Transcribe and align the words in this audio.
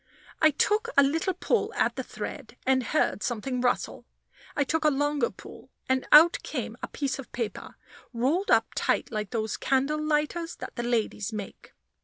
I 0.41 0.49
took 0.49 0.89
a 0.97 1.03
little 1.03 1.35
pull 1.35 1.71
at 1.75 1.95
the 1.95 2.01
thread, 2.01 2.57
and 2.65 2.81
heard 2.85 3.21
something 3.21 3.61
rustle. 3.61 4.07
I 4.55 4.63
took 4.63 4.83
a 4.83 4.89
longer 4.89 5.29
pull, 5.29 5.69
and 5.87 6.07
out 6.11 6.39
came 6.41 6.75
a 6.81 6.87
piece 6.87 7.19
of 7.19 7.31
paper, 7.33 7.75
rolled 8.11 8.49
up 8.49 8.69
tight 8.73 9.11
like 9.11 9.29
those 9.29 9.57
candle 9.57 10.01
lighters 10.03 10.55
that 10.55 10.75
the 10.75 10.81
ladies 10.81 11.31
make. 11.31 11.75